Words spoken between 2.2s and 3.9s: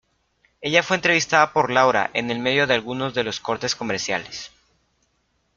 el medio de algunos de los cortes